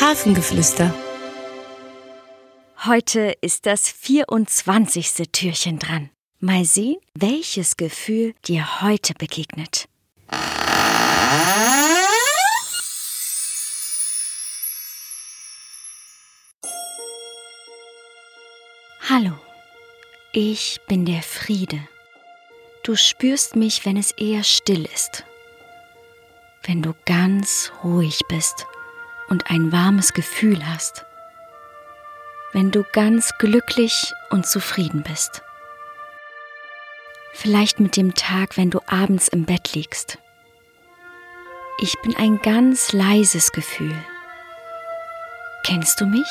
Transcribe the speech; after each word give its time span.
Hafengeflüster. 0.00 0.92
Heute 2.84 3.36
ist 3.40 3.66
das 3.66 3.88
24. 3.88 5.30
Türchen 5.30 5.78
dran. 5.78 6.10
Mal 6.40 6.64
sehen, 6.64 6.96
welches 7.14 7.76
Gefühl 7.76 8.34
dir 8.44 8.82
heute 8.82 9.14
begegnet. 9.14 9.88
Hallo, 19.08 19.32
ich 20.32 20.80
bin 20.88 21.04
der 21.04 21.22
Friede. 21.22 21.78
Du 22.82 22.96
spürst 22.96 23.54
mich, 23.54 23.86
wenn 23.86 23.96
es 23.96 24.10
eher 24.12 24.42
still 24.42 24.88
ist. 24.92 25.24
Wenn 26.64 26.82
du 26.82 26.94
ganz 27.04 27.70
ruhig 27.84 28.20
bist 28.28 28.66
und 29.32 29.50
ein 29.50 29.72
warmes 29.72 30.12
Gefühl 30.12 30.64
hast. 30.66 31.06
Wenn 32.52 32.70
du 32.70 32.84
ganz 32.92 33.32
glücklich 33.38 34.12
und 34.28 34.46
zufrieden 34.46 35.02
bist. 35.02 35.40
Vielleicht 37.32 37.80
mit 37.80 37.96
dem 37.96 38.14
Tag, 38.14 38.58
wenn 38.58 38.68
du 38.68 38.80
abends 38.86 39.28
im 39.28 39.46
Bett 39.46 39.72
liegst. 39.72 40.18
Ich 41.78 41.94
bin 42.02 42.14
ein 42.14 42.42
ganz 42.42 42.92
leises 42.92 43.52
Gefühl. 43.52 43.96
Kennst 45.64 46.02
du 46.02 46.04
mich? 46.04 46.28